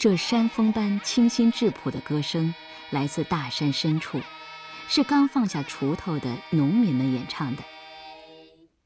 [0.00, 2.54] 这山峰般清新质朴的歌声，
[2.88, 4.18] 来自大山深处，
[4.88, 7.62] 是刚放下锄头的农民们演唱的。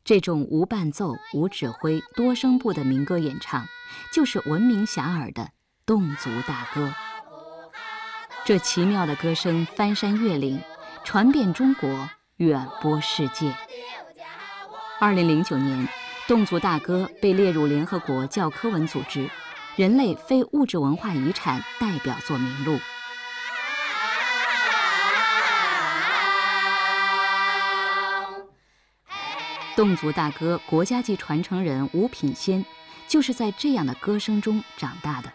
[0.05, 3.65] 这种无伴奏、无指挥、多声部的民歌演唱，
[4.13, 5.51] 就是闻名遐迩的
[5.87, 6.93] 侗族大歌。
[8.45, 10.61] 这奇妙的歌声翻山越岭，
[11.05, 13.55] 传遍中国，远播世界。
[14.99, 15.89] 二零零九年，
[16.27, 19.31] 侗族大歌被列入联合国教科文组织
[19.77, 22.79] 人类非物质文化遗产代表作名录。
[29.75, 32.65] 侗族大歌国家级传承人吴品仙，
[33.09, 35.33] 就是在这样的歌声中长大的。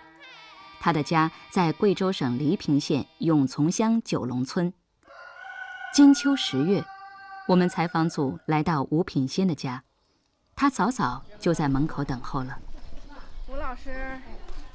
[0.79, 4.71] 他的家在贵州省黎平县永从乡九龙村。
[5.93, 6.85] 金秋十月，
[7.49, 9.83] 我们采访组来到吴品仙的家，
[10.55, 12.57] 他早早就在门口等候了。
[13.51, 13.91] 吴老师。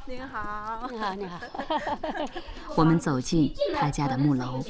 [0.04, 1.40] 您好， 你好，你好。
[2.74, 4.60] 我们走进他家的木楼。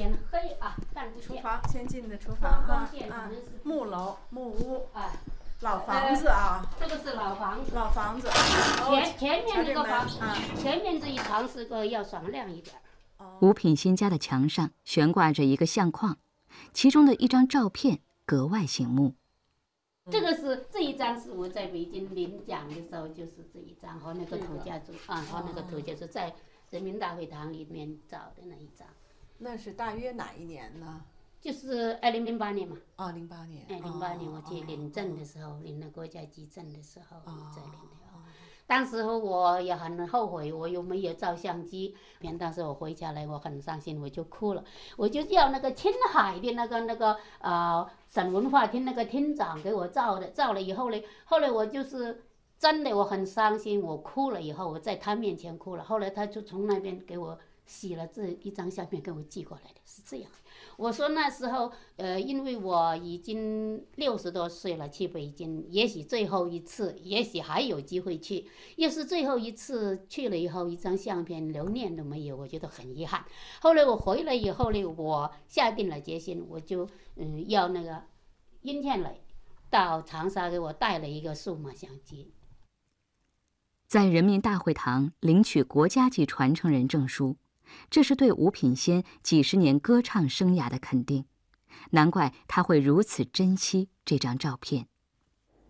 [1.22, 2.86] 厨房，先进的厨房哈。
[3.10, 3.30] 啊，
[3.62, 4.86] 木楼木屋，
[5.60, 6.70] 老房子啊。
[6.78, 7.72] 这个是老房子。
[7.74, 8.28] 老房子。
[8.86, 10.06] 前前面这个房，
[10.60, 12.76] 前面这一床是个要爽亮一点。
[13.40, 16.18] 吴品新家的墙上悬挂着一个相框，
[16.74, 19.14] 其中的一张照片格外醒目。
[20.10, 26.34] 这个是这一张是我在北京领奖的时候，就是这一张和那个土家族啊，和那个土家族在
[26.70, 28.86] 人民大会堂里面照的那一张。
[29.38, 31.04] 那是大约哪一年呢？
[31.40, 32.76] 就是二零零八年嘛。
[32.96, 33.64] 啊，零八年。
[33.68, 37.16] 哎，零八年我去领证的时候，领了国家级证的时候
[37.54, 37.93] 在领的。
[38.66, 41.94] 当时候我也很后悔，我又没有照相机。
[42.38, 44.64] 当时我回家来，我很伤心，我就哭了。
[44.96, 52.24] 我就叫那个青海的那个那个呃省文化厅那个厅长给我照的，照了以后呢，后来我就是
[52.58, 55.84] 真的我很伤心，我哭了以后，我在他面前哭了。
[55.84, 60.30] 后来他就从那边给我洗了这一张相片给我寄过来的，是这样。
[60.76, 68.48] 我说那时候，呃，因为我已经六十多岁了，去北京，也许最后一次，也许还有机会去。
[68.76, 73.24] 要是最后一次去了以后，一张相片留念都没有，我觉得很遗憾。
[73.60, 78.02] 后来我回来以后呢，我下定了决心，我就嗯要那个
[78.62, 79.22] 殷天磊
[79.70, 82.32] 到长沙给我带了一个数码相机，
[83.86, 87.36] 在人民大会堂领取国家级传承人证书。
[87.90, 91.24] 这是对吴品仙几十年歌唱生涯的肯定，
[91.90, 94.88] 难怪他会如此珍惜这张照片。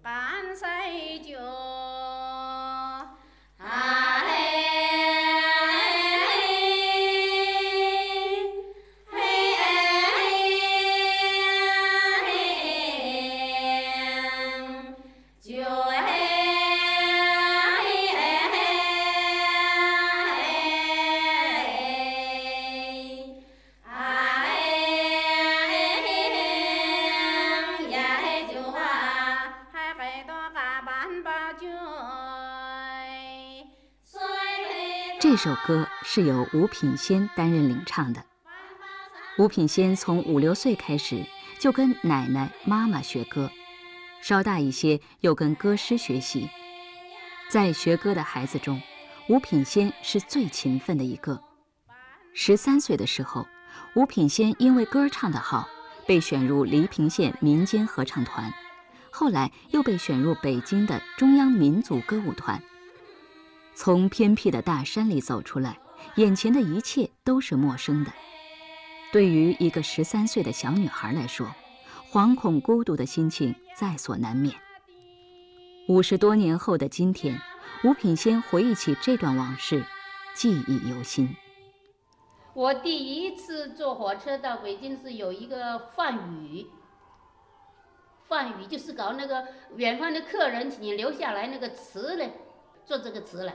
[0.03, 1.39] 半岁酒
[35.45, 38.25] 首歌是由吴品仙担任领唱的。
[39.37, 41.23] 吴品仙从五六岁开始
[41.59, 43.51] 就跟奶奶、妈妈学歌，
[44.23, 46.49] 稍大一些又跟歌师学习。
[47.51, 48.81] 在学歌的孩子中，
[49.29, 51.39] 吴品仙是最勤奋的一个。
[52.33, 53.47] 十三岁的时候，
[53.95, 55.69] 吴品仙因为歌唱得好，
[56.07, 58.51] 被选入黎平县民间合唱团，
[59.11, 62.63] 后来又被选入北京的中央民族歌舞团。
[63.75, 65.79] 从偏僻的大山里走出来，
[66.17, 68.13] 眼前的一切都是陌生的。
[69.13, 71.47] 对于一个十三岁的小女孩来说，
[72.11, 74.55] 惶恐孤独的心情在所难免。
[75.89, 77.41] 五十多年后的今天，
[77.85, 79.85] 吴品仙回忆起这段往事，
[80.35, 81.37] 记忆犹新。
[82.55, 86.65] 我第一次坐火车到北京是有一个范宇，
[88.29, 89.45] 范宇就是搞那个
[89.77, 92.25] 远方的客人，请你留下来那个词呢。
[92.85, 93.55] 做这个词来，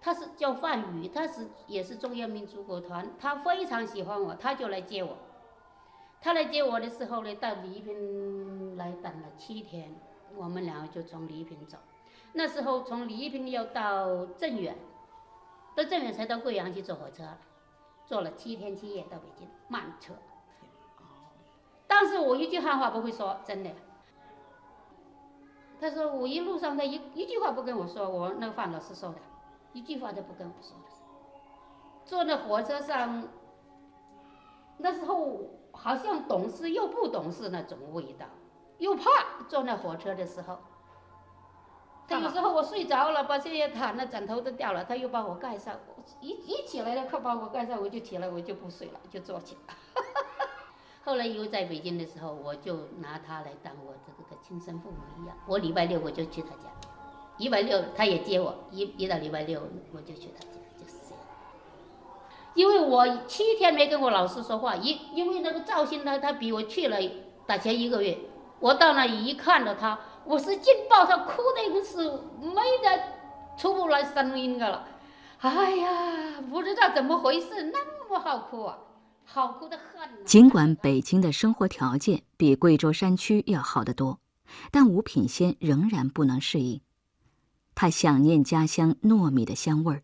[0.00, 5.16] 他是叫范宇，他是也是中央民族歌团，他非常喜欢我，他就来接我。
[6.20, 9.94] 他来接我的时候呢，到黎平来等了七天，
[10.36, 11.78] 我们两个就从黎平走。
[12.32, 14.76] 那时候从黎平要到镇远，
[15.74, 17.24] 到镇远才到贵阳去坐火车，
[18.06, 20.14] 坐了七天七夜到北京慢车。
[21.86, 23.70] 当时我一句汉话不会说，真的。
[25.84, 29.16] 他说：“我一路上他一一句话不跟我说，我那个范老师说的，
[29.74, 30.90] 一句话都不跟我说的。
[32.06, 33.28] 坐那火车上，
[34.78, 35.40] 那时候
[35.72, 38.24] 好像懂事又不懂事那种味道，
[38.78, 39.10] 又怕
[39.46, 40.58] 坐那火车的时候。
[42.08, 45.76] 他有时候我睡着了，把这些毯子、枕头都掉了，他又把我盖上。
[46.22, 49.58] 一一起来了，快把我盖上，我就起来，我就不睡了，就坐起。
[51.04, 55.36] 后来又在北京的时候，我就拿他来当我这个亲生父母一样。
[55.46, 56.70] 我礼拜六我就去他家，
[57.36, 59.60] 礼拜六他也接我，一一到礼拜六
[59.92, 60.48] 我就去他家，
[60.78, 61.20] 就是这样。
[62.54, 66.98] 因为我七天没跟我老师说话，因因为那个赵鑫他他比我去了
[67.46, 68.18] 大前一个月，
[68.60, 72.02] 我到那里一看到他，我是劲爆他哭的是
[72.40, 73.02] 没得
[73.58, 74.88] 出不来声音的了。
[75.40, 78.78] 哎呀，不知道怎么回事，那么好哭啊！
[79.24, 80.24] 好哭的很。
[80.24, 84.20] 尽管北京的生活条件比贵州山区要好得多，
[84.70, 86.80] 但吴品仙仍然不能适应。
[87.74, 90.02] 他想念家乡糯米的香味儿，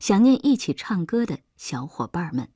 [0.00, 2.48] 想念一起唱歌的小伙伴们。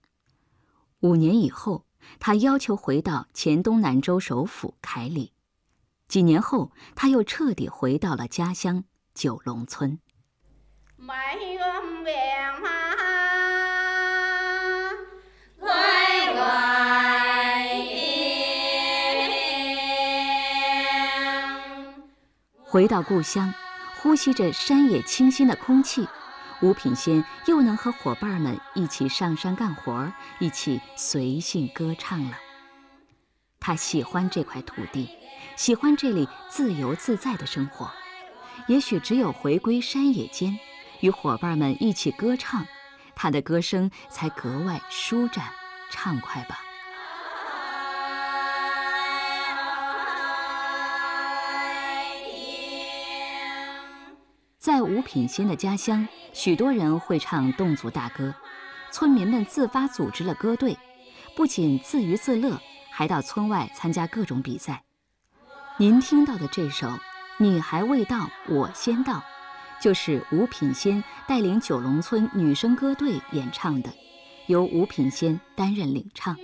[1.00, 1.85] 五年以后，
[2.20, 5.32] 他要求回到黔东南州首府凯里。
[6.08, 8.85] 几年后，他又彻底回到了家乡
[9.15, 9.99] 九龙村。
[22.72, 23.52] 回到故乡，
[23.98, 26.08] 呼吸着山野清新的空气，
[26.62, 32.38] 吴品仙又能和伙伴们一起上山干活，一起随性歌唱了。
[33.60, 35.10] 他喜欢这块土地，
[35.54, 37.90] 喜欢这里自由自在的生活。
[38.69, 40.58] 也许只有回归山野间，
[41.00, 42.66] 与伙伴们一起歌唱，
[43.14, 45.44] 他的歌声才格外舒展
[45.90, 46.58] 畅快吧。
[54.62, 58.32] 在吴品仙的家乡，许多人会唱侗族大歌，
[58.93, 60.79] 村民们自发组织了歌队，
[61.35, 62.56] 不仅自娱自乐，
[62.88, 64.85] 还到村外参加各种比赛。
[65.79, 66.87] 您听到的这首
[67.38, 69.14] 《你还未到，我先到》，
[69.82, 73.93] 就是吴品仙带领九龙村女生歌队演唱的，
[74.47, 76.37] 由吴品仙担任领唱。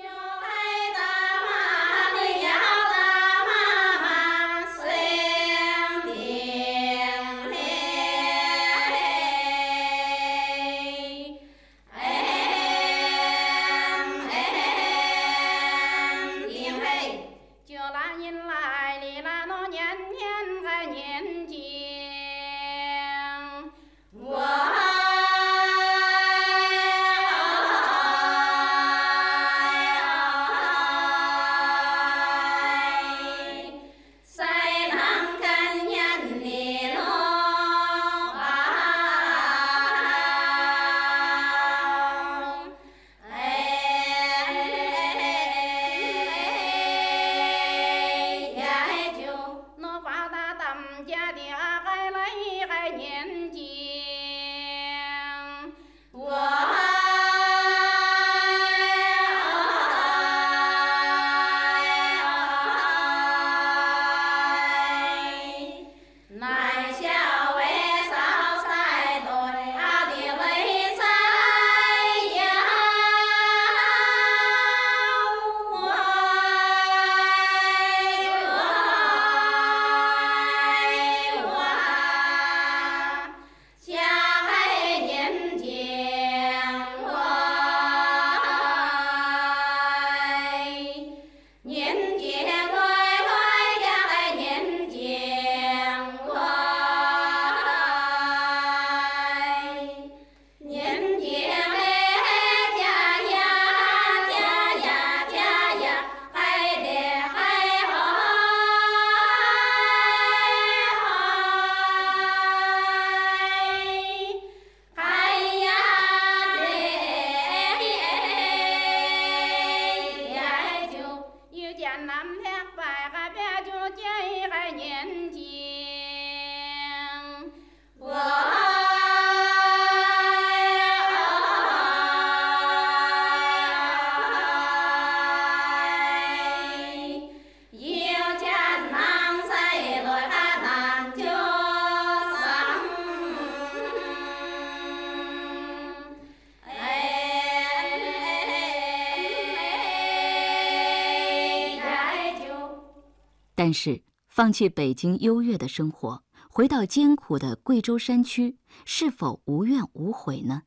[153.58, 160.62] 但是，放弃北京优越的生活，回到艰苦的贵州山区，是否无怨无悔呢？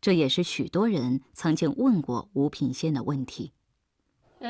[0.00, 3.52] 这也是许多人曾经问过吴品仙的问题。
[4.38, 4.48] 呃，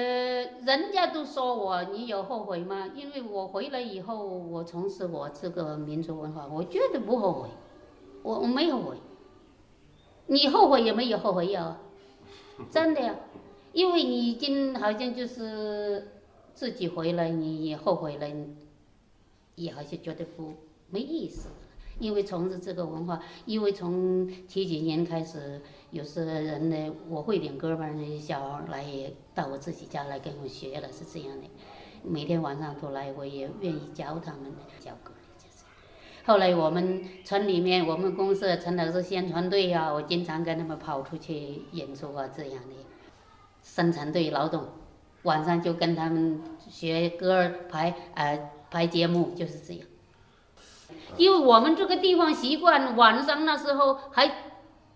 [0.65, 2.87] 人家都说我，你有后悔吗？
[2.95, 7.49] 因为我回来以后，我从事我这个民族文化，我绝对不后悔，
[8.23, 8.97] 我我没后悔。
[10.29, 11.77] 你后悔也没有后悔药，
[12.71, 13.17] 真的呀，
[13.73, 16.16] 因为你已经好像就是
[16.57, 18.27] 自己回来，你也后悔了，
[19.57, 20.55] 也好像觉得不
[20.89, 21.51] 没意思。
[21.99, 25.61] 因为从事这个文化，因为从前几年开始，
[25.91, 31.47] 有些人呢，我会点歌吧，那些小孩来也到我自己家来跟我学了，是这样的。
[32.03, 35.13] 每天晚上都来，我也愿意教他们教歌。
[36.25, 42.75] 后来我们村里面，我们公司陈老师宣传队啊，我经常跟他们跑出去演出啊，这样的。
[43.63, 44.65] 生产队劳动，
[45.27, 46.41] 晚上就跟他们
[46.71, 49.87] 学歌儿排呃排节目，就是这样。
[51.17, 54.31] 因为我们这个地方习惯晚上那时候还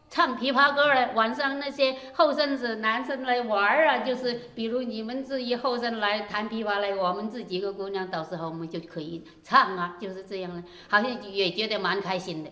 [0.08, 12.50] 唱琵琶歌嘞，晚上那些后生子男生来玩儿啊，就是比如你们这一后生来弹琵琶来，我们这几个姑娘到时候我们就可以唱啊，就是这样的，好像也觉得蛮开心的。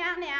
[0.00, 0.38] ย่างเนี่ย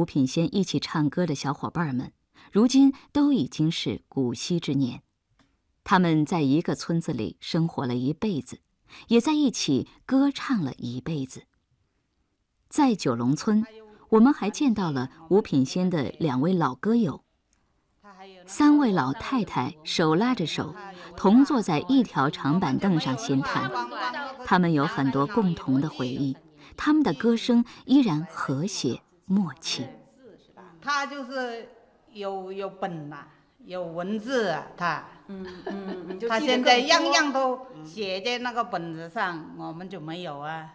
[0.00, 2.10] 吴品仙一起唱歌的小伙伴们，
[2.52, 5.02] 如今都已经是古稀之年。
[5.84, 8.60] 他们在一个村子里生活了一辈子，
[9.08, 11.42] 也在一起歌唱了一辈子。
[12.70, 13.62] 在九龙村，
[14.08, 17.22] 我们还见到了吴品仙的两位老歌友，
[18.46, 20.74] 三位老太太手拉着手，
[21.14, 23.70] 同坐在一条长板凳上闲谈。
[24.46, 26.34] 他们有很多共同的回忆。
[26.74, 29.86] 他们的歌声依然和谐默契。
[30.82, 31.68] 他就是
[32.12, 33.18] 有有本呐，
[33.64, 35.04] 有文字啊，他。
[35.28, 40.74] 嗯嗯，他现在样样都写在那个本子上，我们就没有啊。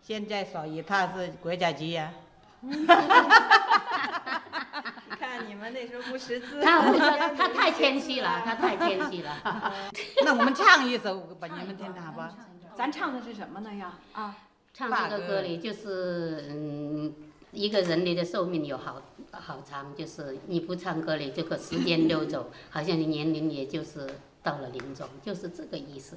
[0.00, 2.12] 现在所以他是国家级呀。
[5.18, 6.60] 看你们那时候不识字。
[6.62, 9.34] 他他太谦虚了，他太谦虚了。
[10.24, 12.28] 那我们唱一首给你们听听好不好？
[12.76, 13.92] 咱唱的是什么呢呀？
[14.12, 14.36] 啊。
[14.72, 17.12] 唱这个歌里就是嗯，
[17.52, 19.02] 一个人类的寿命有好
[19.32, 24.06] 好长，就是你不唱歌你，这个时间溜走，好像你年龄也就是
[24.42, 26.16] 到了临终，就是这个意思。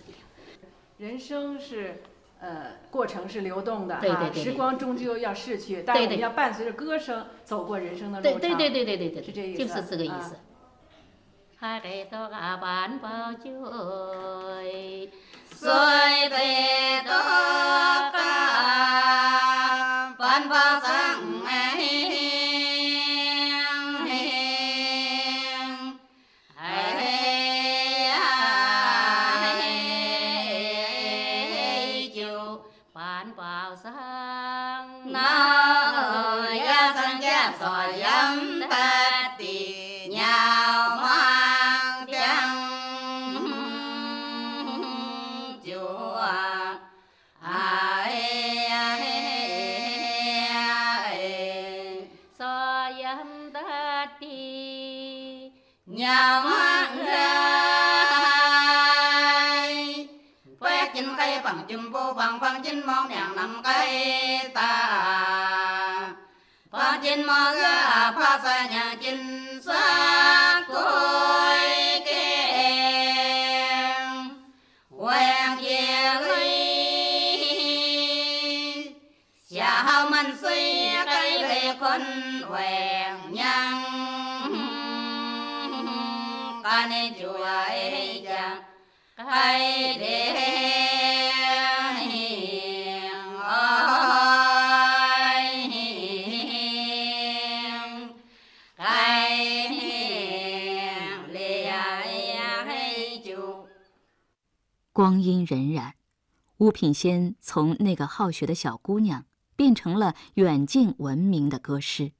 [0.98, 2.04] 人生是
[2.40, 8.40] 呃过程是流动的对对对，时光终究要逝去，但我们要伴随着歌声走过人生的路程。
[8.40, 10.36] 对对对对对对，是这意思，就是这个意思。
[11.56, 13.50] 海里头阿板包酒，
[15.50, 15.70] 水
[16.30, 17.63] 里头。
[68.20, 71.60] Ra sa nhà chín sa cối
[72.06, 73.40] keng
[74.90, 76.54] quen về ly.
[79.56, 82.02] Chào mình suy cây về con
[82.52, 83.84] quen nhân.
[86.64, 88.62] Ca nên chùa ấy chàng
[89.18, 90.53] cây để
[105.04, 105.92] 光阴荏苒，
[106.60, 112.14] 巫品仙从那个好学的小姑娘变成了远近闻名的歌师。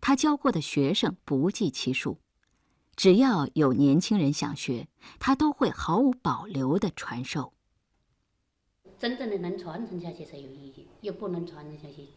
[0.00, 2.18] 她教过的学生不计其数，
[2.96, 4.88] 只要有年轻人想学，
[5.20, 7.52] 她都会毫无保留地传授。
[8.98, 12.08] 真正的能传承下去才有意义，又不能传承下去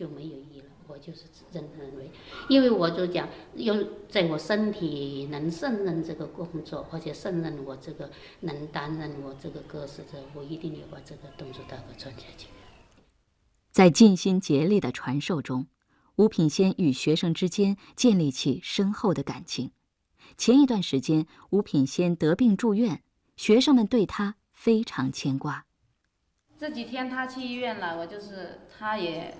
[0.00, 0.64] 就没有意义了。
[0.88, 2.10] 我就是认认为，
[2.48, 12.48] 因为我就讲，用在我身体能胜任这个工作，而且胜任我这个能担任我这个歌师的，我一定要把这个动作大歌传下去。
[13.70, 15.68] 在尽心竭力的传授中，
[16.16, 19.70] 吴品仙与学生之间建立起深厚的感情。
[20.36, 23.04] 前一段时间，吴品仙得病住院，
[23.36, 25.66] 学生们对他非常牵挂。
[26.60, 29.34] 这几天他去医院了，我就是他也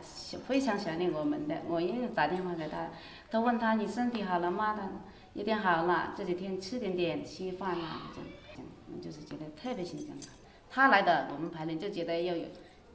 [0.49, 1.55] 非常想念我们的。
[1.69, 2.89] 我也打电话给他，
[3.31, 4.75] 都问他你身体好了吗？
[4.75, 4.89] 他
[5.35, 10.29] 有点好了，这几天吃点点稀饭啊，这样，我就是觉得特别心疼他。
[10.71, 12.47] 他来的，我们排练就觉得又有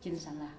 [0.01, 0.49] 精神了。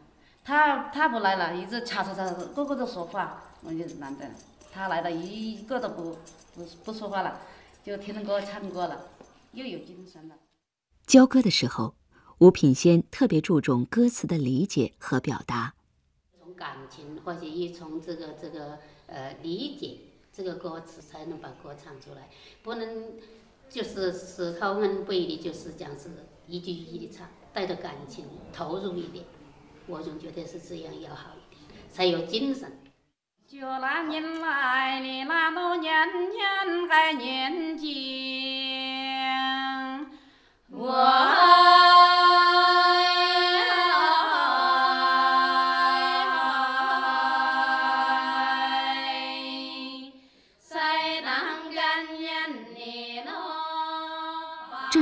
[0.45, 4.31] 他他不来了，一直吵吵吵，个个都说话，我就懒得。
[4.71, 6.17] 他来了，一个都不
[6.55, 7.41] 不不说话了，
[7.83, 9.09] 就听着歌唱歌了，
[9.51, 10.37] 又有精神了。
[11.05, 11.97] 教歌的时候。
[12.39, 15.73] 吴品仙特别注重歌词的理解和表达，
[16.39, 19.97] 从感情或者一从这个这个呃理解
[20.31, 22.29] 这个歌词，才能把歌唱出来。
[22.63, 23.15] 不能
[23.71, 26.11] 就是死头硬背的，就是讲是
[26.47, 29.25] 一句一句的唱，带着感情投入一点。
[29.87, 32.71] 我总觉得是这样要好一点，才有精神。
[33.47, 37.87] 就那年来的那多年年还年轻，
[40.69, 41.86] 我。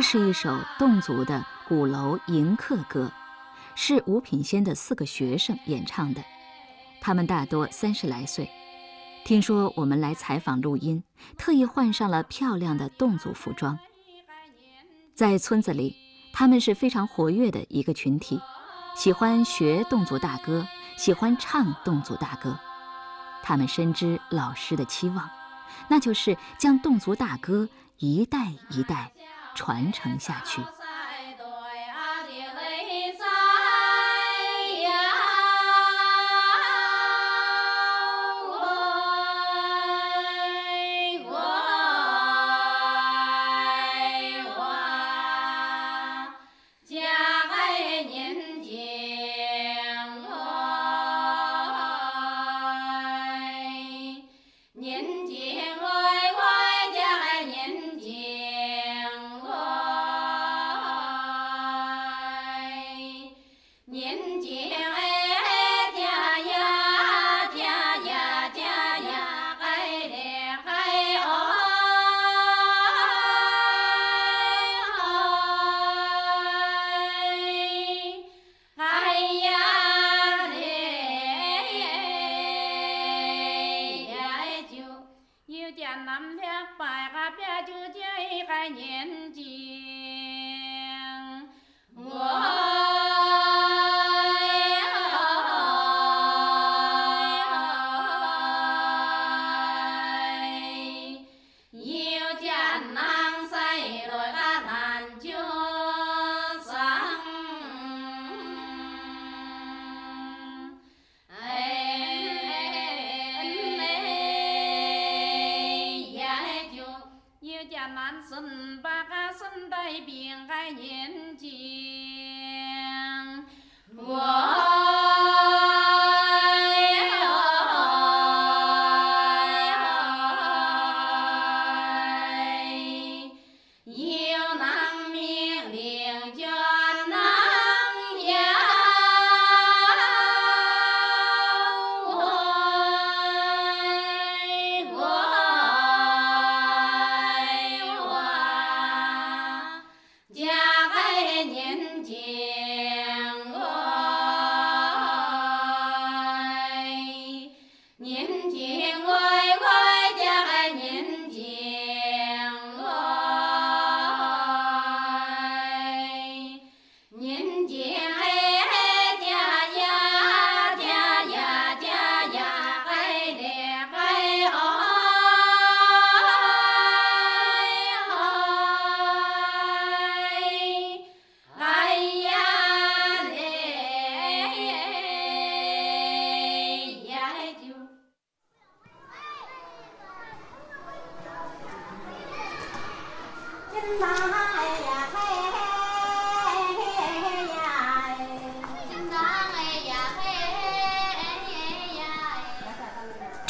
[0.06, 3.10] 是一首侗族的鼓楼迎客歌，
[3.74, 6.22] 是吴品仙的四个学生演唱的。
[7.00, 8.50] 他们大多三十来岁，
[9.24, 11.02] 听说我们来采访录音，
[11.38, 13.78] 特意换上了漂亮的侗族服装。
[15.14, 15.96] 在村子里，
[16.34, 18.38] 他们是非常活跃的一个群体，
[18.94, 20.66] 喜欢学侗族大歌，
[20.98, 22.60] 喜欢唱侗族大歌。
[23.42, 25.30] 他们深知老师的期望，
[25.88, 29.10] 那就是将侗族大歌一代一代。
[29.54, 30.60] 传承下去。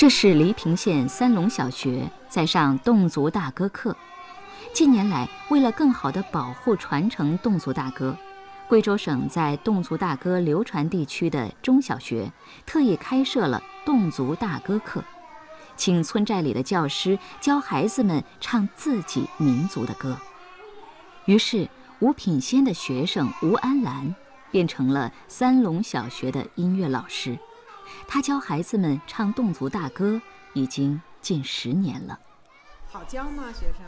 [0.05, 3.97] 这是黎平县三龙小学在上侗族大歌课。
[4.75, 8.15] 近年来，为了更好地保护传承侗族大歌，
[8.69, 12.31] 贵州省在侗族大歌流传地区的中小学
[12.67, 15.03] 特意开设了侗族大歌课，
[15.75, 20.19] 请村寨里的教师教孩子们唱自己民族的歌。
[21.25, 21.67] 于是，
[22.01, 24.15] 吴品仙的学生吴安兰
[24.51, 27.39] 变成了三龙小学的音乐老师。
[28.07, 30.21] 他教孩子们唱侗族大歌
[30.53, 32.19] 已经近十年了。
[32.91, 33.45] 好教吗？
[33.53, 33.85] 学生？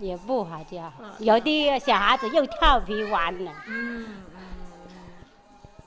[0.00, 3.52] 也不好教，有的小孩子又调皮玩了。
[3.66, 4.40] 嗯嗯。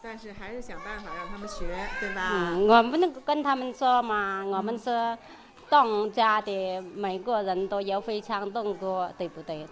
[0.02, 2.30] 但是还是想办法让他们学，对吧？
[2.34, 5.18] 嗯，我们能跟他们说嘛，我们说
[5.70, 9.68] 侗家的，每个人都要会唱侗歌，对不对？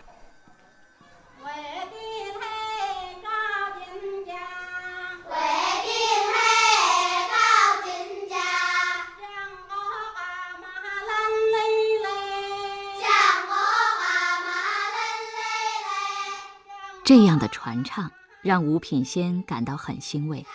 [17.10, 18.12] 这样的传唱
[18.43, 20.45] 让吴品仙感到很欣慰。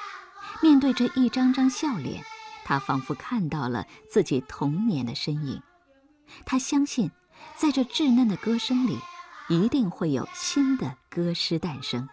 [0.62, 2.22] 面对这一张张笑脸，
[2.64, 5.60] 他仿佛看到了自己童年的身影。
[6.46, 7.10] 他相信，
[7.56, 9.00] 在这稚嫩的歌声里，
[9.48, 12.08] 一定会有新的歌诗诞生。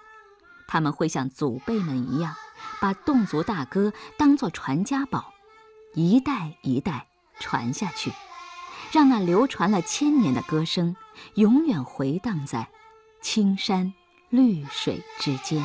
[0.68, 2.34] 他们会像祖辈们一样，
[2.80, 5.36] 把侗族大歌当作传家宝，
[5.94, 7.06] 一代一代
[7.40, 8.12] 传下去，
[8.92, 10.96] 让那流传了千年的歌声
[11.36, 12.68] 永远回荡在
[13.22, 13.94] 青山。
[14.32, 15.62] 绿水之间。